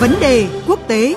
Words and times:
Vấn 0.00 0.10
đề 0.20 0.46
quốc 0.66 0.80
tế 0.88 1.14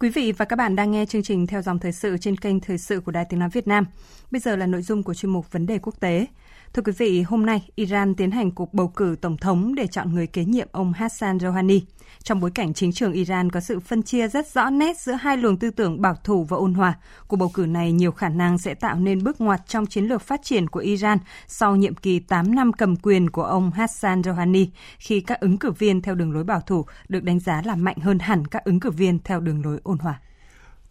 Quý 0.00 0.08
vị 0.10 0.32
và 0.32 0.44
các 0.44 0.56
bạn 0.56 0.76
đang 0.76 0.90
nghe 0.90 1.06
chương 1.06 1.22
trình 1.22 1.46
theo 1.46 1.62
dòng 1.62 1.78
thời 1.78 1.92
sự 1.92 2.18
trên 2.18 2.36
kênh 2.36 2.60
Thời 2.60 2.78
sự 2.78 3.00
của 3.00 3.12
Đài 3.12 3.24
Tiếng 3.24 3.40
Nói 3.40 3.48
Việt 3.48 3.68
Nam. 3.68 3.86
Bây 4.30 4.40
giờ 4.40 4.56
là 4.56 4.66
nội 4.66 4.82
dung 4.82 5.02
của 5.02 5.14
chuyên 5.14 5.32
mục 5.32 5.52
Vấn 5.52 5.66
đề 5.66 5.78
quốc 5.78 6.00
tế. 6.00 6.26
Thưa 6.74 6.82
quý 6.82 6.92
vị, 6.98 7.22
hôm 7.22 7.46
nay 7.46 7.68
Iran 7.74 8.14
tiến 8.14 8.30
hành 8.30 8.50
cuộc 8.50 8.74
bầu 8.74 8.88
cử 8.88 9.16
tổng 9.20 9.36
thống 9.36 9.74
để 9.74 9.86
chọn 9.86 10.14
người 10.14 10.26
kế 10.26 10.44
nhiệm 10.44 10.68
ông 10.72 10.92
Hassan 10.92 11.40
Rouhani. 11.40 11.80
Trong 12.22 12.40
bối 12.40 12.50
cảnh 12.50 12.74
chính 12.74 12.92
trường 12.92 13.12
Iran 13.12 13.50
có 13.50 13.60
sự 13.60 13.80
phân 13.80 14.02
chia 14.02 14.28
rất 14.28 14.46
rõ 14.48 14.70
nét 14.70 15.00
giữa 15.00 15.12
hai 15.12 15.36
luồng 15.36 15.56
tư 15.56 15.70
tưởng 15.70 16.00
bảo 16.00 16.14
thủ 16.24 16.44
và 16.44 16.56
ôn 16.56 16.74
hòa, 16.74 16.98
cuộc 17.28 17.36
bầu 17.36 17.50
cử 17.54 17.66
này 17.66 17.92
nhiều 17.92 18.12
khả 18.12 18.28
năng 18.28 18.58
sẽ 18.58 18.74
tạo 18.74 18.96
nên 18.96 19.24
bước 19.24 19.40
ngoặt 19.40 19.60
trong 19.66 19.86
chiến 19.86 20.04
lược 20.04 20.22
phát 20.22 20.40
triển 20.42 20.68
của 20.68 20.80
Iran 20.80 21.18
sau 21.46 21.76
nhiệm 21.76 21.94
kỳ 21.94 22.18
8 22.18 22.54
năm 22.54 22.72
cầm 22.72 22.96
quyền 22.96 23.30
của 23.30 23.44
ông 23.44 23.70
Hassan 23.70 24.22
Rouhani, 24.22 24.68
khi 24.98 25.20
các 25.20 25.40
ứng 25.40 25.58
cử 25.58 25.70
viên 25.70 26.02
theo 26.02 26.14
đường 26.14 26.32
lối 26.32 26.44
bảo 26.44 26.60
thủ 26.60 26.84
được 27.08 27.22
đánh 27.24 27.40
giá 27.40 27.62
là 27.64 27.74
mạnh 27.74 27.98
hơn 27.98 28.18
hẳn 28.18 28.46
các 28.46 28.64
ứng 28.64 28.80
cử 28.80 28.90
viên 28.90 29.18
theo 29.24 29.40
đường 29.40 29.64
lối 29.64 29.80
ôn 29.82 29.98
hòa. 29.98 30.20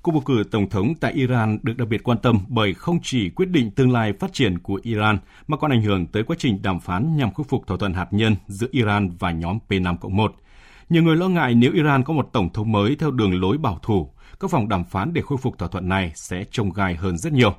Cuộc 0.01 0.11
bầu 0.11 0.21
cử 0.25 0.43
tổng 0.51 0.69
thống 0.69 0.95
tại 0.95 1.13
Iran 1.13 1.59
được 1.63 1.77
đặc 1.77 1.87
biệt 1.87 2.03
quan 2.03 2.17
tâm 2.17 2.39
bởi 2.47 2.73
không 2.73 2.99
chỉ 3.03 3.29
quyết 3.29 3.45
định 3.45 3.71
tương 3.71 3.91
lai 3.91 4.13
phát 4.19 4.33
triển 4.33 4.59
của 4.59 4.79
Iran 4.83 5.17
mà 5.47 5.57
còn 5.57 5.71
ảnh 5.71 5.81
hưởng 5.81 6.07
tới 6.07 6.23
quá 6.23 6.35
trình 6.39 6.61
đàm 6.61 6.79
phán 6.79 7.17
nhằm 7.17 7.33
khôi 7.33 7.45
phục 7.49 7.67
thỏa 7.67 7.77
thuận 7.77 7.93
hạt 7.93 8.07
nhân 8.11 8.35
giữa 8.47 8.67
Iran 8.71 9.09
và 9.19 9.31
nhóm 9.31 9.57
P5-1. 9.69 10.29
Nhiều 10.89 11.03
người 11.03 11.15
lo 11.15 11.27
ngại 11.27 11.55
nếu 11.55 11.71
Iran 11.73 12.03
có 12.03 12.13
một 12.13 12.29
tổng 12.33 12.53
thống 12.53 12.71
mới 12.71 12.95
theo 12.95 13.11
đường 13.11 13.41
lối 13.41 13.57
bảo 13.57 13.79
thủ, 13.81 14.09
các 14.39 14.51
vòng 14.51 14.69
đàm 14.69 14.83
phán 14.83 15.13
để 15.13 15.21
khôi 15.21 15.37
phục 15.37 15.57
thỏa 15.57 15.67
thuận 15.67 15.89
này 15.89 16.11
sẽ 16.15 16.43
trông 16.51 16.73
gai 16.73 16.95
hơn 16.95 17.17
rất 17.17 17.33
nhiều. 17.33 17.55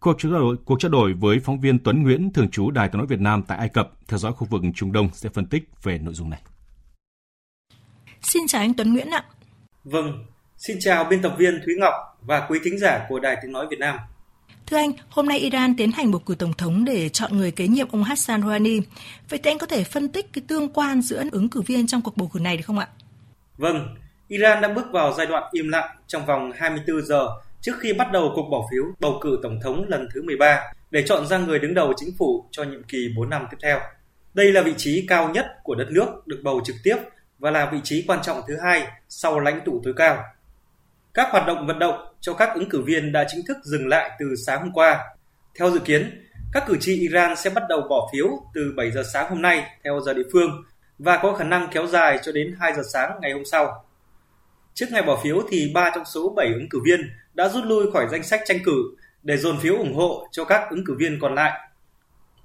Cuộc 0.00 0.16
trao 0.18 0.32
đổi, 0.32 0.56
cuộc 0.64 0.80
trao 0.80 0.90
đổi 0.90 1.12
với 1.12 1.40
phóng 1.40 1.60
viên 1.60 1.78
Tuấn 1.78 2.02
Nguyễn, 2.02 2.32
thường 2.32 2.50
trú 2.50 2.70
Đài 2.70 2.88
tiếng 2.88 2.98
nói 2.98 3.06
Việt 3.06 3.20
Nam 3.20 3.42
tại 3.42 3.58
Ai 3.58 3.68
Cập, 3.68 3.92
theo 4.08 4.18
dõi 4.18 4.32
khu 4.32 4.46
vực 4.50 4.62
Trung 4.74 4.92
Đông 4.92 5.08
sẽ 5.12 5.28
phân 5.28 5.46
tích 5.46 5.70
về 5.82 5.98
nội 5.98 6.14
dung 6.14 6.30
này. 6.30 6.40
Xin 8.22 8.46
chào 8.46 8.60
anh 8.60 8.74
Tuấn 8.74 8.92
Nguyễn 8.92 9.10
ạ. 9.10 9.24
Vâng, 9.84 10.24
xin 10.58 10.76
chào 10.80 11.04
biên 11.04 11.22
tập 11.22 11.34
viên 11.38 11.60
Thúy 11.64 11.74
Ngọc 11.78 11.94
và 12.22 12.46
quý 12.50 12.58
thính 12.64 12.78
giả 12.78 13.06
của 13.08 13.18
Đài 13.18 13.36
tiếng 13.42 13.52
nói 13.52 13.66
Việt 13.70 13.78
Nam. 13.78 13.98
Thưa 14.66 14.76
anh, 14.76 14.92
hôm 15.08 15.28
nay 15.28 15.38
Iran 15.38 15.76
tiến 15.76 15.92
hành 15.92 16.10
bầu 16.10 16.22
cử 16.26 16.34
tổng 16.34 16.52
thống 16.52 16.84
để 16.84 17.08
chọn 17.08 17.36
người 17.36 17.50
kế 17.50 17.68
nhiệm 17.68 17.88
ông 17.92 18.04
Hassan 18.04 18.42
Rouhani. 18.42 18.80
Vậy 19.28 19.40
thì 19.42 19.50
anh 19.50 19.58
có 19.58 19.66
thể 19.66 19.84
phân 19.84 20.08
tích 20.08 20.32
cái 20.32 20.44
tương 20.48 20.68
quan 20.68 21.02
giữa 21.02 21.22
ứng 21.32 21.48
cử 21.48 21.62
viên 21.62 21.86
trong 21.86 22.02
cuộc 22.02 22.16
bầu 22.16 22.30
cử 22.32 22.40
này 22.40 22.56
được 22.56 22.62
không 22.66 22.78
ạ? 22.78 22.88
Vâng, 23.56 23.96
Iran 24.28 24.60
đã 24.60 24.68
bước 24.68 24.86
vào 24.92 25.12
giai 25.12 25.26
đoạn 25.26 25.42
im 25.52 25.68
lặng 25.68 25.96
trong 26.06 26.26
vòng 26.26 26.52
24 26.56 27.06
giờ 27.06 27.28
trước 27.60 27.72
khi 27.80 27.92
bắt 27.92 28.12
đầu 28.12 28.32
cuộc 28.34 28.48
bỏ 28.50 28.68
phiếu 28.70 28.82
bầu 29.00 29.18
cử 29.22 29.38
tổng 29.42 29.60
thống 29.62 29.84
lần 29.88 30.08
thứ 30.14 30.22
13 30.22 30.60
để 30.90 31.02
chọn 31.06 31.26
ra 31.26 31.38
người 31.38 31.58
đứng 31.58 31.74
đầu 31.74 31.92
chính 31.96 32.10
phủ 32.18 32.44
cho 32.50 32.64
nhiệm 32.64 32.82
kỳ 32.82 32.98
4 33.16 33.30
năm 33.30 33.46
tiếp 33.50 33.56
theo. 33.62 33.80
Đây 34.34 34.52
là 34.52 34.62
vị 34.62 34.74
trí 34.76 35.04
cao 35.08 35.28
nhất 35.28 35.46
của 35.62 35.74
đất 35.74 35.86
nước 35.90 36.26
được 36.26 36.40
bầu 36.44 36.60
trực 36.64 36.76
tiếp 36.84 36.96
và 37.38 37.50
là 37.50 37.70
vị 37.72 37.78
trí 37.84 38.04
quan 38.08 38.22
trọng 38.22 38.40
thứ 38.48 38.56
hai 38.62 38.86
sau 39.08 39.40
lãnh 39.40 39.60
tụ 39.64 39.80
tối 39.84 39.94
cao. 39.96 40.24
Các 41.14 41.28
hoạt 41.30 41.46
động 41.46 41.66
vận 41.66 41.78
động 41.78 42.14
cho 42.20 42.34
các 42.34 42.54
ứng 42.54 42.68
cử 42.68 42.82
viên 42.82 43.12
đã 43.12 43.24
chính 43.28 43.40
thức 43.48 43.56
dừng 43.62 43.88
lại 43.88 44.10
từ 44.18 44.26
sáng 44.46 44.60
hôm 44.60 44.72
qua. 44.72 45.04
Theo 45.58 45.70
dự 45.70 45.78
kiến, 45.78 46.28
các 46.52 46.64
cử 46.66 46.76
tri 46.80 47.00
Iran 47.00 47.36
sẽ 47.36 47.50
bắt 47.50 47.62
đầu 47.68 47.80
bỏ 47.90 48.08
phiếu 48.12 48.26
từ 48.54 48.72
7 48.76 48.90
giờ 48.90 49.02
sáng 49.12 49.30
hôm 49.30 49.42
nay 49.42 49.64
theo 49.84 50.00
giờ 50.00 50.14
địa 50.14 50.28
phương 50.32 50.64
và 50.98 51.18
có 51.22 51.34
khả 51.34 51.44
năng 51.44 51.68
kéo 51.72 51.86
dài 51.86 52.18
cho 52.22 52.32
đến 52.32 52.56
2 52.60 52.74
giờ 52.74 52.82
sáng 52.92 53.18
ngày 53.22 53.32
hôm 53.32 53.44
sau. 53.44 53.84
Trước 54.74 54.86
ngày 54.90 55.02
bỏ 55.02 55.20
phiếu 55.22 55.42
thì 55.50 55.70
3 55.74 55.90
trong 55.94 56.04
số 56.04 56.32
7 56.36 56.46
ứng 56.46 56.68
cử 56.70 56.80
viên 56.84 57.00
đã 57.34 57.48
rút 57.48 57.64
lui 57.64 57.92
khỏi 57.92 58.06
danh 58.10 58.22
sách 58.22 58.40
tranh 58.44 58.58
cử 58.64 58.82
để 59.22 59.36
dồn 59.36 59.58
phiếu 59.60 59.76
ủng 59.76 59.94
hộ 59.94 60.28
cho 60.32 60.44
các 60.44 60.70
ứng 60.70 60.84
cử 60.84 60.94
viên 60.98 61.18
còn 61.20 61.34
lại. 61.34 61.60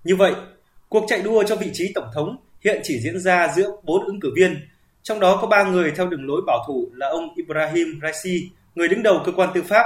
Như 0.03 0.15
vậy, 0.15 0.33
cuộc 0.89 1.05
chạy 1.07 1.21
đua 1.21 1.43
cho 1.43 1.55
vị 1.55 1.69
trí 1.73 1.91
tổng 1.95 2.09
thống 2.13 2.37
hiện 2.63 2.81
chỉ 2.83 2.99
diễn 2.99 3.19
ra 3.19 3.47
giữa 3.55 3.71
4 3.83 4.05
ứng 4.05 4.19
cử 4.19 4.31
viên, 4.35 4.67
trong 5.03 5.19
đó 5.19 5.37
có 5.41 5.47
3 5.47 5.63
người 5.63 5.91
theo 5.91 6.07
đường 6.07 6.27
lối 6.27 6.41
bảo 6.47 6.63
thủ 6.67 6.89
là 6.93 7.07
ông 7.07 7.33
Ibrahim 7.35 7.99
Raisi, 8.01 8.49
người 8.75 8.87
đứng 8.87 9.03
đầu 9.03 9.21
cơ 9.25 9.31
quan 9.31 9.49
tư 9.53 9.61
pháp, 9.61 9.83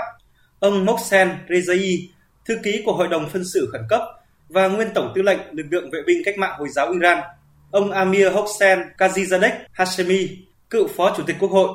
ông 0.60 0.86
Mohsen 0.86 1.30
Rezai, 1.48 2.08
thư 2.46 2.58
ký 2.64 2.82
của 2.86 2.94
Hội 2.94 3.08
đồng 3.08 3.30
phân 3.30 3.44
xử 3.54 3.70
khẩn 3.72 3.82
cấp 3.90 4.02
và 4.50 4.68
nguyên 4.68 4.88
tổng 4.96 5.12
tư 5.16 5.22
lệnh 5.22 5.40
lực 5.52 5.66
lượng 5.72 5.90
vệ 5.92 6.00
binh 6.08 6.22
cách 6.26 6.38
mạng 6.38 6.56
Hồi 6.60 6.70
giáo 6.70 6.92
Iran, 6.92 7.18
ông 7.72 7.92
Amir 7.92 8.32
Hossein 8.34 8.80
Kazizadeh 8.98 9.52
Hashemi, 9.72 10.30
cựu 10.70 10.88
phó 10.88 11.14
chủ 11.18 11.24
tịch 11.24 11.36
quốc 11.40 11.52
hội. 11.52 11.70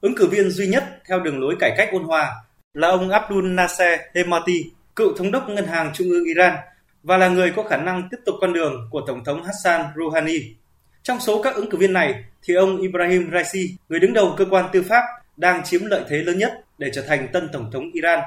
Ứng 0.00 0.14
cử 0.14 0.26
viên 0.26 0.50
duy 0.50 0.66
nhất 0.66 0.84
theo 1.08 1.20
đường 1.20 1.40
lối 1.40 1.56
cải 1.60 1.74
cách 1.76 1.88
ôn 1.92 2.02
hòa 2.02 2.34
là 2.74 2.88
ông 2.88 3.10
Abdul 3.10 3.46
Nasser 3.46 4.00
Hemati, 4.14 4.64
cựu 4.96 5.16
thống 5.16 5.30
đốc 5.30 5.48
ngân 5.48 5.66
hàng 5.66 5.90
trung 5.94 6.10
ương 6.10 6.24
Iran 6.24 6.56
và 7.02 7.16
là 7.16 7.28
người 7.28 7.52
có 7.56 7.62
khả 7.62 7.76
năng 7.76 8.08
tiếp 8.10 8.16
tục 8.26 8.34
con 8.40 8.52
đường 8.52 8.88
của 8.90 9.00
tổng 9.06 9.24
thống 9.24 9.42
Hassan 9.44 9.86
Rouhani. 9.96 10.38
Trong 11.02 11.20
số 11.20 11.42
các 11.42 11.54
ứng 11.54 11.70
cử 11.70 11.78
viên 11.78 11.92
này 11.92 12.24
thì 12.42 12.54
ông 12.54 12.80
Ibrahim 12.80 13.30
Raisi, 13.32 13.76
người 13.88 14.00
đứng 14.00 14.12
đầu 14.12 14.34
cơ 14.36 14.44
quan 14.50 14.68
tư 14.72 14.82
pháp, 14.82 15.02
đang 15.36 15.64
chiếm 15.64 15.84
lợi 15.84 16.02
thế 16.08 16.16
lớn 16.16 16.38
nhất 16.38 16.52
để 16.78 16.90
trở 16.94 17.02
thành 17.02 17.28
tân 17.32 17.48
tổng 17.52 17.70
thống 17.72 17.90
Iran. 17.92 18.20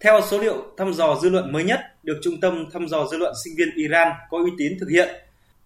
Theo 0.00 0.20
số 0.30 0.38
liệu 0.38 0.64
thăm 0.76 0.92
dò 0.92 1.18
dư 1.22 1.28
luận 1.28 1.52
mới 1.52 1.64
nhất 1.64 1.80
được 2.02 2.20
Trung 2.22 2.40
tâm 2.40 2.66
thăm 2.72 2.88
dò 2.88 3.06
dư 3.10 3.16
luận 3.16 3.34
sinh 3.44 3.54
viên 3.56 3.68
Iran 3.76 4.08
có 4.30 4.38
uy 4.38 4.50
tín 4.58 4.72
thực 4.80 4.88
hiện, 4.90 5.08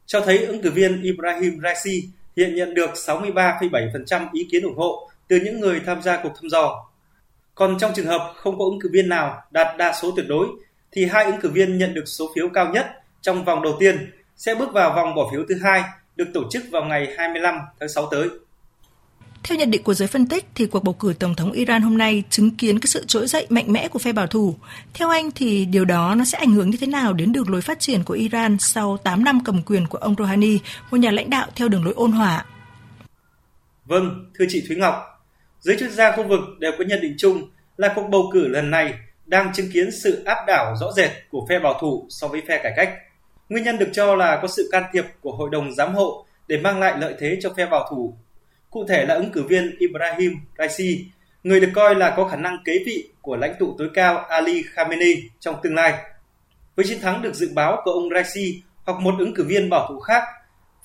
cho 0.07 0.21
thấy 0.21 0.39
ứng 0.45 0.63
cử 0.63 0.71
viên 0.71 1.03
Ibrahim 1.03 1.61
Raisi 1.63 2.09
hiện 2.37 2.55
nhận 2.55 2.75
được 2.75 2.91
63,7% 2.95 4.27
ý 4.33 4.47
kiến 4.51 4.63
ủng 4.63 4.77
hộ 4.77 5.11
từ 5.29 5.41
những 5.45 5.61
người 5.61 5.81
tham 5.87 6.03
gia 6.03 6.23
cuộc 6.23 6.33
thăm 6.41 6.49
dò. 6.51 6.89
Còn 7.55 7.79
trong 7.79 7.93
trường 7.95 8.07
hợp 8.07 8.33
không 8.37 8.59
có 8.59 8.65
ứng 8.65 8.81
cử 8.81 8.89
viên 8.93 9.09
nào 9.09 9.43
đạt 9.51 9.77
đa 9.77 9.93
số 10.03 10.13
tuyệt 10.17 10.27
đối, 10.29 10.47
thì 10.93 11.05
hai 11.05 11.25
ứng 11.25 11.41
cử 11.41 11.49
viên 11.49 11.79
nhận 11.79 11.95
được 11.95 12.05
số 12.07 12.31
phiếu 12.35 12.49
cao 12.49 12.73
nhất 12.73 12.87
trong 13.21 13.45
vòng 13.45 13.63
đầu 13.63 13.77
tiên 13.81 14.13
sẽ 14.37 14.55
bước 14.55 14.73
vào 14.73 14.93
vòng 14.97 15.15
bỏ 15.15 15.29
phiếu 15.33 15.45
thứ 15.49 15.55
hai 15.63 15.83
được 16.19 16.29
tổ 16.35 16.45
chức 16.51 16.63
vào 16.71 16.85
ngày 16.85 17.15
25 17.19 17.55
tháng 17.81 17.89
6 17.89 18.09
tới. 18.11 18.29
Theo 19.43 19.59
nhận 19.59 19.71
định 19.71 19.83
của 19.83 19.95
giới 19.95 20.09
phân 20.09 20.27
tích 20.27 20.47
thì 20.55 20.67
cuộc 20.67 20.85
bầu 20.85 20.95
cử 20.95 21.15
tổng 21.19 21.35
thống 21.35 21.53
Iran 21.53 21.83
hôm 21.83 21.99
nay 21.99 22.23
chứng 22.31 22.51
kiến 22.51 22.79
cái 22.79 22.87
sự 22.87 23.05
trỗi 23.07 23.27
dậy 23.27 23.47
mạnh 23.49 23.73
mẽ 23.73 23.89
của 23.89 23.99
phe 23.99 24.13
bảo 24.13 24.27
thủ. 24.27 24.55
Theo 24.95 25.09
anh 25.09 25.31
thì 25.31 25.65
điều 25.65 25.85
đó 25.85 26.15
nó 26.15 26.25
sẽ 26.25 26.39
ảnh 26.39 26.51
hưởng 26.51 26.71
như 26.71 26.79
thế 26.81 26.87
nào 26.87 27.13
đến 27.13 27.33
đường 27.33 27.51
lối 27.51 27.61
phát 27.61 27.81
triển 27.81 28.05
của 28.05 28.15
Iran 28.15 28.57
sau 28.61 28.97
8 28.97 29.25
năm 29.25 29.41
cầm 29.45 29.63
quyền 29.63 29.87
của 29.87 29.99
ông 29.99 30.15
Rouhani, 30.19 30.59
một 30.91 30.97
nhà 30.97 31.11
lãnh 31.11 31.31
đạo 31.31 31.47
theo 31.55 31.69
đường 31.69 31.85
lối 31.85 31.95
ôn 31.95 32.13
hòa? 32.13 32.45
Vâng, 33.85 34.31
thưa 34.39 34.45
chị 34.49 34.65
Thúy 34.69 34.77
Ngọc, 34.77 34.95
giới 35.61 35.77
chuyên 35.79 35.93
gia 35.93 36.17
khu 36.17 36.29
vực 36.29 36.41
đều 36.59 36.73
có 36.79 36.85
nhận 36.85 37.01
định 37.01 37.15
chung 37.19 37.51
là 37.77 37.93
cuộc 37.97 38.09
bầu 38.11 38.31
cử 38.33 38.49
lần 38.49 38.71
này 38.71 38.95
đang 39.27 39.53
chứng 39.53 39.71
kiến 39.73 39.91
sự 40.03 40.23
áp 40.25 40.39
đảo 40.47 40.75
rõ 40.81 40.93
rệt 40.97 41.11
của 41.31 41.47
phe 41.49 41.59
bảo 41.59 41.79
thủ 41.81 42.07
so 42.11 42.29
với 42.29 42.43
phe 42.49 42.61
cải 42.63 42.73
cách. 42.77 42.91
Nguyên 43.49 43.65
nhân 43.65 43.79
được 43.79 43.89
cho 43.93 44.15
là 44.15 44.39
có 44.43 44.49
sự 44.49 44.69
can 44.73 44.85
thiệp 44.93 45.05
của 45.21 45.33
Hội 45.33 45.51
đồng 45.53 45.75
Giám 45.75 45.95
hộ 45.95 46.27
để 46.49 46.57
mang 46.57 46.81
lại 46.81 46.99
lợi 46.99 47.15
thế 47.19 47.39
cho 47.41 47.51
phe 47.57 47.67
bảo 47.67 47.89
thủ 47.91 48.15
Cụ 48.71 48.85
thể 48.89 49.07
là 49.07 49.15
ứng 49.15 49.33
cử 49.33 49.43
viên 49.43 49.77
Ibrahim 49.79 50.33
Raisi, 50.59 51.07
người 51.43 51.61
được 51.61 51.71
coi 51.75 51.95
là 51.95 52.15
có 52.17 52.29
khả 52.29 52.37
năng 52.37 52.59
kế 52.65 52.73
vị 52.87 53.09
của 53.23 53.37
lãnh 53.37 53.55
tụ 53.59 53.75
tối 53.79 53.91
cao 53.95 54.19
Ali 54.19 54.63
Khamenei 54.63 55.23
trong 55.41 55.57
tương 55.63 55.75
lai. 55.75 55.95
Với 56.77 56.87
chiến 56.89 57.01
thắng 57.01 57.23
được 57.23 57.35
dự 57.35 57.51
báo 57.55 57.81
của 57.85 57.91
ông 57.91 58.09
Raisi 58.15 58.63
hoặc 58.85 59.01
một 59.01 59.15
ứng 59.19 59.35
cử 59.35 59.45
viên 59.45 59.71
bảo 59.71 59.87
thủ 59.89 60.01
khác, 60.01 60.23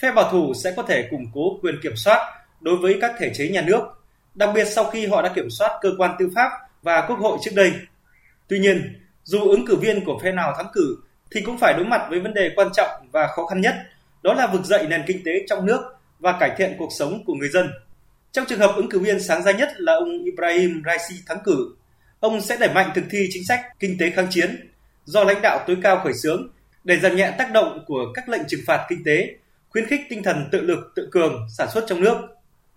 phe 0.02 0.12
bảo 0.12 0.31
thủ 0.31 0.53
sẽ 0.53 0.73
có 0.75 0.84
thể 0.84 1.07
củng 1.12 1.25
cố 1.34 1.59
quyền 1.62 1.75
kiểm 1.84 1.96
soát 1.96 2.34
đối 2.62 2.78
với 2.78 2.97
các 3.02 3.12
thể 3.19 3.31
chế 3.34 3.47
nhà 3.47 3.62
nước, 3.62 3.81
đặc 4.35 4.50
biệt 4.56 4.66
sau 4.66 4.84
khi 4.84 5.06
họ 5.06 5.22
đã 5.22 5.31
kiểm 5.35 5.50
soát 5.50 5.79
cơ 5.81 5.90
quan 5.97 6.16
tư 6.19 6.29
pháp 6.35 6.52
và 6.81 7.06
quốc 7.07 7.19
hội 7.19 7.38
trước 7.41 7.52
đây. 7.56 7.73
Tuy 8.47 8.59
nhiên, 8.59 9.00
dù 9.23 9.50
ứng 9.50 9.66
cử 9.66 9.75
viên 9.75 10.06
của 10.06 10.19
phe 10.23 10.32
nào 10.32 10.53
thắng 10.58 10.67
cử 10.73 10.97
thì 11.34 11.41
cũng 11.41 11.58
phải 11.58 11.74
đối 11.74 11.85
mặt 11.85 12.02
với 12.09 12.20
vấn 12.20 12.34
đề 12.34 12.52
quan 12.56 12.68
trọng 12.74 12.90
và 13.12 13.28
khó 13.28 13.46
khăn 13.46 13.62
nhất, 13.62 13.76
đó 14.24 14.34
là 14.34 14.47
vực 14.47 14.66
dậy 14.66 14.85
nền 14.90 15.03
kinh 15.08 15.24
tế 15.26 15.32
trong 15.47 15.66
nước 15.66 15.82
và 16.20 16.38
cải 16.40 16.52
thiện 16.58 16.76
cuộc 16.78 16.90
sống 17.00 17.24
của 17.26 17.34
người 17.34 17.50
dân. 17.50 17.70
Trong 18.32 18.46
trường 18.46 18.59
hợp 18.59 18.74
ứng 18.76 18.90
cử 18.90 19.00
viên 19.00 19.20
sáng 19.20 19.44
giá 19.44 19.52
nhất 19.52 19.70
là 19.78 19.94
ông 19.94 20.24
Ibrahim 20.24 20.82
Raisi 20.85 21.16
thắng 21.28 21.40
cử, 21.44 21.76
ông 22.20 22.41
sẽ 22.41 22.58
đẩy 22.59 22.74
mạnh 22.74 22.91
thực 22.96 23.03
thi 23.09 23.28
chính 23.32 23.44
sách 23.47 23.62
kinh 23.80 23.97
tế 24.00 24.09
kháng 24.09 24.28
chiến 24.30 24.72
do 25.06 25.24
lãnh 25.24 25.41
đạo 25.41 25.64
tối 25.68 25.78
cao 25.84 26.02
khởi 26.03 26.14
xướng 26.14 26.47
để 26.84 27.00
giảm 27.00 27.16
nhẹ 27.16 27.34
tác 27.38 27.52
động 27.52 27.84
của 27.88 28.06
các 28.14 28.30
lệnh 28.30 28.41
trừng 28.47 28.62
phạt 28.68 28.85
kinh 28.90 29.03
tế, 29.06 29.28
khuyến 29.70 29.85
khích 29.85 30.02
tinh 30.09 30.24
thần 30.24 30.50
tự 30.52 30.62
lực 30.62 30.80
tự 30.96 31.08
cường 31.12 31.47
sản 31.58 31.68
xuất 31.74 31.85
trong 31.88 32.02
nước. 32.02 32.18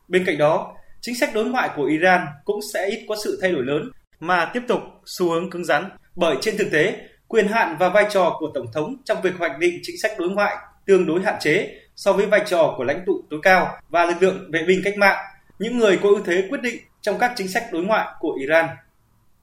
Bên 0.08 0.24
cạnh 0.24 0.38
đó, 0.38 0.74
chính 1.00 1.14
sách 1.14 1.30
đối 1.34 1.44
ngoại 1.44 1.70
của 1.76 1.84
Iran 1.84 2.26
cũng 2.44 2.60
sẽ 2.74 2.86
ít 2.86 3.04
có 3.08 3.16
sự 3.24 3.38
thay 3.42 3.52
đổi 3.52 3.64
lớn 3.64 3.90
mà 4.20 4.50
tiếp 4.54 4.62
tục 4.68 4.80
xu 5.06 5.30
hướng 5.30 5.50
cứng 5.50 5.64
rắn 5.64 5.88
bởi 6.14 6.36
trên 6.40 6.56
thực 6.56 6.68
tế 6.72 6.96
quyền 7.28 7.48
hạn 7.48 7.76
và 7.78 7.88
vai 7.88 8.06
trò 8.10 8.36
của 8.38 8.50
tổng 8.54 8.72
thống 8.72 8.96
trong 9.04 9.22
việc 9.22 9.34
hoạch 9.38 9.58
định 9.58 9.80
chính 9.82 9.96
sách 10.02 10.12
đối 10.18 10.30
ngoại 10.30 10.56
tương 10.86 11.06
đối 11.06 11.22
hạn 11.22 11.36
chế 11.40 11.80
so 11.96 12.12
với 12.12 12.26
vai 12.26 12.42
trò 12.46 12.74
của 12.76 12.84
lãnh 12.84 13.04
tụ 13.06 13.22
tối 13.30 13.40
cao 13.42 13.78
và 13.88 14.04
lực 14.04 14.22
lượng 14.22 14.50
vệ 14.52 14.62
binh 14.66 14.80
cách 14.84 14.98
mạng, 14.98 15.24
những 15.58 15.78
người 15.78 15.98
có 16.02 16.08
ưu 16.08 16.20
thế 16.24 16.46
quyết 16.50 16.62
định 16.62 16.76
trong 17.00 17.18
các 17.18 17.32
chính 17.36 17.48
sách 17.48 17.66
đối 17.72 17.82
ngoại 17.82 18.06
của 18.20 18.32
Iran. 18.40 18.66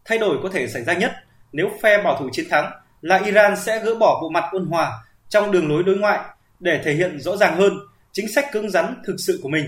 Thay 0.05 0.17
đổi 0.17 0.37
có 0.43 0.49
thể 0.49 0.67
xảy 0.67 0.83
ra 0.83 0.93
nhất 0.93 1.11
nếu 1.51 1.69
phe 1.81 2.03
bảo 2.03 2.17
thủ 2.19 2.29
chiến 2.31 2.45
thắng 2.49 2.71
là 3.01 3.17
Iran 3.17 3.55
sẽ 3.57 3.79
gỡ 3.79 3.95
bỏ 3.95 4.19
bộ 4.21 4.29
mặt 4.29 4.43
ôn 4.51 4.65
hòa 4.65 4.91
trong 5.29 5.51
đường 5.51 5.69
lối 5.69 5.83
đối 5.83 5.97
ngoại 5.97 6.19
để 6.59 6.81
thể 6.83 6.93
hiện 6.93 7.19
rõ 7.19 7.37
ràng 7.37 7.57
hơn 7.57 7.73
chính 8.11 8.27
sách 8.33 8.45
cứng 8.51 8.69
rắn 8.69 9.01
thực 9.05 9.15
sự 9.17 9.39
của 9.43 9.49
mình. 9.49 9.65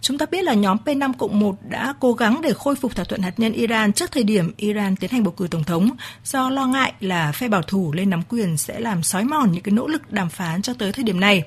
Chúng 0.00 0.18
ta 0.18 0.26
biết 0.26 0.44
là 0.44 0.54
nhóm 0.54 0.76
P5 0.84 1.12
Cộng 1.18 1.40
1 1.40 1.56
đã 1.68 1.94
cố 2.00 2.12
gắng 2.12 2.40
để 2.42 2.52
khôi 2.52 2.76
phục 2.76 2.96
thỏa 2.96 3.04
thuận 3.04 3.22
hạt 3.22 3.32
nhân 3.36 3.52
Iran 3.52 3.92
trước 3.92 4.12
thời 4.12 4.24
điểm 4.24 4.52
Iran 4.56 4.96
tiến 4.96 5.10
hành 5.10 5.24
bầu 5.24 5.34
cử 5.36 5.48
tổng 5.50 5.64
thống 5.64 5.90
do 6.24 6.50
lo 6.50 6.66
ngại 6.66 6.92
là 7.00 7.32
phe 7.32 7.48
bảo 7.48 7.62
thủ 7.62 7.92
lên 7.92 8.10
nắm 8.10 8.22
quyền 8.28 8.56
sẽ 8.56 8.80
làm 8.80 9.02
xói 9.02 9.24
mòn 9.24 9.52
những 9.52 9.62
cái 9.62 9.72
nỗ 9.72 9.86
lực 9.86 10.12
đàm 10.12 10.28
phán 10.28 10.62
cho 10.62 10.74
tới 10.78 10.92
thời 10.92 11.04
điểm 11.04 11.20
này. 11.20 11.42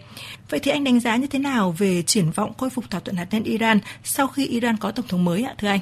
Vậy 0.50 0.60
thì 0.60 0.72
anh 0.72 0.84
đánh 0.84 1.00
giá 1.00 1.16
như 1.16 1.28
thế 1.28 1.40
nào 1.40 1.76
về 1.78 2.02
triển 2.02 2.32
vọng 2.32 2.54
khôi 2.58 2.70
phục 2.70 2.90
thỏa 2.90 3.00
thuận 3.00 3.18
hạt 3.18 3.28
nhân 3.32 3.44
Iran 3.44 3.80
sau 4.04 4.28
khi 4.28 4.48
Iran 4.48 4.78
có 4.78 4.92
tổng 4.92 5.08
thống 5.08 5.26
mới 5.26 5.44
ạ 5.44 5.56
thưa 5.58 5.68
anh? 5.68 5.80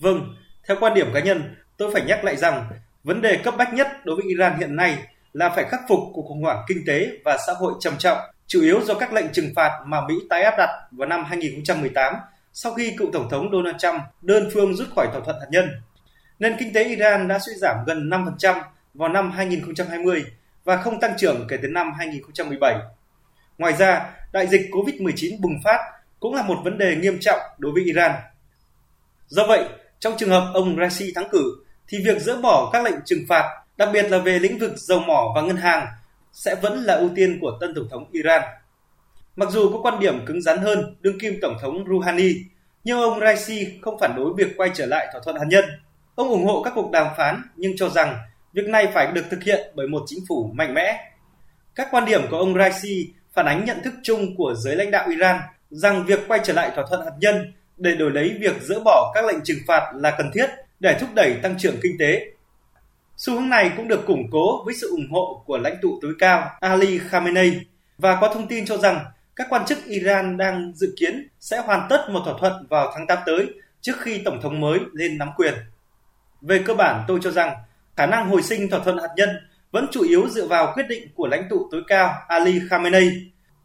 Vâng, 0.00 0.34
theo 0.68 0.76
quan 0.80 0.94
điểm 0.94 1.06
cá 1.14 1.20
nhân, 1.20 1.54
tôi 1.76 1.90
phải 1.92 2.02
nhắc 2.04 2.24
lại 2.24 2.36
rằng 2.36 2.66
vấn 3.04 3.22
đề 3.22 3.36
cấp 3.36 3.54
bách 3.58 3.74
nhất 3.74 3.88
đối 4.04 4.16
với 4.16 4.24
Iran 4.28 4.58
hiện 4.58 4.76
nay 4.76 4.98
là 5.32 5.50
phải 5.50 5.64
khắc 5.64 5.80
phục 5.88 5.98
cuộc 6.12 6.24
khủng 6.28 6.42
hoảng 6.42 6.64
kinh 6.68 6.78
tế 6.86 7.08
và 7.24 7.36
xã 7.46 7.52
hội 7.52 7.72
trầm 7.80 7.98
trọng 7.98 8.18
chủ 8.52 8.62
yếu 8.62 8.80
do 8.84 8.94
các 8.94 9.12
lệnh 9.12 9.32
trừng 9.32 9.52
phạt 9.56 9.80
mà 9.86 10.06
Mỹ 10.08 10.14
tái 10.30 10.42
áp 10.42 10.54
đặt 10.58 10.70
vào 10.90 11.08
năm 11.08 11.24
2018 11.24 12.14
sau 12.52 12.74
khi 12.74 12.94
cựu 12.98 13.10
Tổng 13.12 13.28
thống 13.30 13.48
Donald 13.52 13.76
Trump 13.78 14.00
đơn 14.22 14.50
phương 14.54 14.74
rút 14.74 14.88
khỏi 14.96 15.08
thỏa 15.12 15.20
thuận 15.24 15.36
hạt 15.40 15.46
nhân. 15.50 15.70
Nền 16.38 16.56
kinh 16.58 16.72
tế 16.72 16.84
Iran 16.84 17.28
đã 17.28 17.38
suy 17.38 17.52
giảm 17.54 17.76
gần 17.86 18.10
5% 18.10 18.60
vào 18.94 19.08
năm 19.08 19.30
2020 19.30 20.24
và 20.64 20.76
không 20.76 21.00
tăng 21.00 21.14
trưởng 21.18 21.46
kể 21.48 21.56
từ 21.62 21.68
năm 21.68 21.92
2017. 21.98 22.74
Ngoài 23.58 23.72
ra, 23.72 24.10
đại 24.32 24.46
dịch 24.46 24.70
COVID-19 24.70 25.40
bùng 25.40 25.60
phát 25.64 25.78
cũng 26.20 26.34
là 26.34 26.42
một 26.42 26.58
vấn 26.64 26.78
đề 26.78 26.96
nghiêm 26.96 27.18
trọng 27.20 27.40
đối 27.58 27.72
với 27.72 27.84
Iran. 27.84 28.12
Do 29.26 29.46
vậy, 29.46 29.68
trong 29.98 30.14
trường 30.18 30.30
hợp 30.30 30.50
ông 30.54 30.76
Raisi 30.80 31.12
thắng 31.14 31.28
cử, 31.28 31.64
thì 31.88 31.98
việc 32.04 32.22
dỡ 32.22 32.36
bỏ 32.36 32.70
các 32.72 32.84
lệnh 32.84 33.00
trừng 33.04 33.24
phạt, 33.28 33.64
đặc 33.76 33.88
biệt 33.92 34.10
là 34.10 34.18
về 34.18 34.38
lĩnh 34.38 34.58
vực 34.58 34.72
dầu 34.76 34.98
mỏ 34.98 35.32
và 35.34 35.42
ngân 35.42 35.56
hàng, 35.56 35.86
sẽ 36.32 36.54
vẫn 36.62 36.84
là 36.84 36.94
ưu 36.94 37.10
tiên 37.14 37.38
của 37.40 37.58
tân 37.60 37.74
tổng 37.74 37.88
thống 37.90 38.08
Iran. 38.12 38.42
Mặc 39.36 39.50
dù 39.50 39.70
có 39.72 39.78
quan 39.82 40.00
điểm 40.00 40.26
cứng 40.26 40.42
rắn 40.42 40.58
hơn 40.58 40.96
đương 41.00 41.18
kim 41.18 41.38
tổng 41.42 41.56
thống 41.60 41.84
Rouhani, 41.88 42.32
nhưng 42.84 43.00
ông 43.00 43.20
Raisi 43.20 43.78
không 43.82 43.98
phản 44.00 44.16
đối 44.16 44.34
việc 44.36 44.56
quay 44.56 44.70
trở 44.74 44.86
lại 44.86 45.08
thỏa 45.12 45.20
thuận 45.24 45.36
hạt 45.36 45.46
nhân. 45.48 45.64
Ông 46.14 46.28
ủng 46.28 46.44
hộ 46.44 46.62
các 46.62 46.72
cuộc 46.76 46.90
đàm 46.90 47.06
phán 47.16 47.42
nhưng 47.56 47.72
cho 47.76 47.88
rằng 47.88 48.16
việc 48.52 48.68
này 48.68 48.86
phải 48.94 49.12
được 49.12 49.24
thực 49.30 49.42
hiện 49.42 49.72
bởi 49.74 49.88
một 49.88 50.02
chính 50.06 50.18
phủ 50.28 50.50
mạnh 50.54 50.74
mẽ. 50.74 51.12
Các 51.74 51.88
quan 51.90 52.04
điểm 52.04 52.22
của 52.30 52.38
ông 52.38 52.54
Raisi 52.58 53.08
phản 53.34 53.46
ánh 53.46 53.64
nhận 53.64 53.82
thức 53.84 53.94
chung 54.02 54.36
của 54.36 54.54
giới 54.54 54.76
lãnh 54.76 54.90
đạo 54.90 55.08
Iran 55.08 55.40
rằng 55.70 56.04
việc 56.06 56.20
quay 56.28 56.40
trở 56.44 56.52
lại 56.52 56.70
thỏa 56.74 56.84
thuận 56.88 57.04
hạt 57.04 57.12
nhân 57.20 57.52
để 57.76 57.94
đổi 57.94 58.10
lấy 58.10 58.36
việc 58.40 58.62
dỡ 58.62 58.80
bỏ 58.84 59.12
các 59.14 59.24
lệnh 59.24 59.42
trừng 59.44 59.58
phạt 59.66 59.92
là 59.94 60.14
cần 60.18 60.30
thiết 60.34 60.46
để 60.80 60.96
thúc 61.00 61.08
đẩy 61.14 61.34
tăng 61.42 61.58
trưởng 61.58 61.76
kinh 61.82 61.96
tế 61.98 62.26
Xu 63.24 63.34
hướng 63.34 63.48
này 63.48 63.72
cũng 63.76 63.88
được 63.88 64.06
củng 64.06 64.30
cố 64.30 64.64
với 64.64 64.74
sự 64.74 64.90
ủng 64.90 65.10
hộ 65.10 65.42
của 65.46 65.58
lãnh 65.58 65.76
tụ 65.82 65.98
tối 66.02 66.12
cao 66.18 66.50
Ali 66.60 66.98
Khamenei 66.98 67.60
và 67.98 68.18
có 68.20 68.28
thông 68.34 68.48
tin 68.48 68.64
cho 68.64 68.76
rằng 68.76 69.04
các 69.36 69.46
quan 69.50 69.66
chức 69.66 69.78
Iran 69.84 70.36
đang 70.36 70.72
dự 70.74 70.94
kiến 70.98 71.28
sẽ 71.40 71.58
hoàn 71.58 71.86
tất 71.90 72.06
một 72.10 72.22
thỏa 72.24 72.34
thuận 72.40 72.66
vào 72.70 72.92
tháng 72.94 73.06
8 73.06 73.18
tới 73.26 73.46
trước 73.80 73.92
khi 74.00 74.22
tổng 74.24 74.40
thống 74.42 74.60
mới 74.60 74.78
lên 74.92 75.18
nắm 75.18 75.28
quyền. 75.36 75.54
Về 76.40 76.62
cơ 76.66 76.74
bản 76.74 77.04
tôi 77.08 77.18
cho 77.22 77.30
rằng 77.30 77.54
khả 77.96 78.06
năng 78.06 78.28
hồi 78.28 78.42
sinh 78.42 78.70
thỏa 78.70 78.80
thuận 78.80 78.98
hạt 78.98 79.10
nhân 79.16 79.28
vẫn 79.70 79.86
chủ 79.92 80.02
yếu 80.02 80.28
dựa 80.28 80.46
vào 80.46 80.72
quyết 80.74 80.88
định 80.88 81.08
của 81.14 81.26
lãnh 81.26 81.48
tụ 81.50 81.68
tối 81.70 81.82
cao 81.86 82.14
Ali 82.28 82.60
Khamenei. 82.70 83.10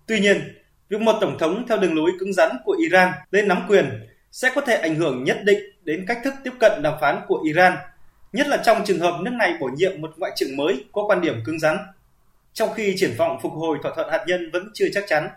Tuy 0.07 0.19
nhiên, 0.19 0.56
việc 0.89 1.01
một 1.01 1.18
tổng 1.21 1.38
thống 1.39 1.65
theo 1.68 1.77
đường 1.77 1.95
lối 1.95 2.12
cứng 2.19 2.33
rắn 2.33 2.50
của 2.65 2.75
Iran 2.80 3.12
lên 3.31 3.48
nắm 3.48 3.65
quyền 3.68 4.07
sẽ 4.31 4.51
có 4.56 4.62
thể 4.62 4.75
ảnh 4.75 4.95
hưởng 4.95 5.24
nhất 5.24 5.38
định 5.44 5.60
đến 5.83 6.06
cách 6.07 6.19
thức 6.24 6.33
tiếp 6.44 6.53
cận 6.60 6.81
đàm 6.81 6.94
phán 7.01 7.21
của 7.27 7.42
Iran 7.45 7.77
nhất 8.33 8.47
là 8.47 8.57
trong 8.65 8.83
trường 8.85 9.00
hợp 9.00 9.19
nước 9.21 9.33
này 9.33 9.53
bổ 9.59 9.68
nhiệm 9.68 10.01
một 10.01 10.13
ngoại 10.18 10.31
trưởng 10.35 10.57
mới 10.57 10.85
có 10.91 11.03
quan 11.07 11.21
điểm 11.21 11.41
cứng 11.45 11.59
rắn. 11.59 11.77
Trong 12.53 12.69
khi 12.74 12.95
triển 12.97 13.15
vọng 13.18 13.39
phục 13.41 13.51
hồi 13.53 13.77
thỏa 13.83 13.91
thuận 13.95 14.09
hạt 14.12 14.24
nhân 14.27 14.50
vẫn 14.53 14.69
chưa 14.74 14.88
chắc 14.94 15.03
chắn, 15.07 15.29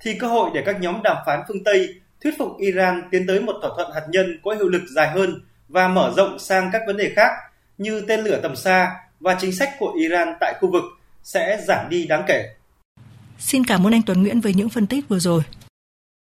thì 0.00 0.18
cơ 0.18 0.26
hội 0.26 0.50
để 0.54 0.62
các 0.66 0.80
nhóm 0.80 1.02
đàm 1.04 1.16
phán 1.26 1.40
phương 1.48 1.64
Tây 1.64 1.88
thuyết 2.22 2.34
phục 2.38 2.48
Iran 2.58 3.02
tiến 3.10 3.26
tới 3.26 3.40
một 3.40 3.56
thỏa 3.62 3.70
thuận 3.76 3.92
hạt 3.94 4.06
nhân 4.10 4.38
có 4.44 4.54
hiệu 4.54 4.68
lực 4.68 4.82
dài 4.96 5.08
hơn 5.08 5.40
và 5.68 5.88
mở 5.88 6.12
rộng 6.16 6.38
sang 6.38 6.70
các 6.72 6.82
vấn 6.86 6.96
đề 6.96 7.12
khác 7.16 7.30
như 7.78 8.04
tên 8.08 8.20
lửa 8.20 8.40
tầm 8.42 8.56
xa 8.56 8.96
và 9.20 9.36
chính 9.40 9.52
sách 9.52 9.70
của 9.78 9.92
Iran 9.98 10.34
tại 10.40 10.54
khu 10.60 10.70
vực 10.72 10.82
sẽ 11.22 11.58
giảm 11.66 11.88
đi 11.88 12.06
đáng 12.06 12.24
kể. 12.26 12.48
Xin 13.38 13.64
cảm 13.64 13.86
ơn 13.86 13.92
anh 13.92 14.02
Tuấn 14.06 14.22
Nguyễn 14.22 14.40
với 14.40 14.54
những 14.54 14.68
phân 14.68 14.86
tích 14.86 15.08
vừa 15.08 15.18
rồi. 15.18 15.42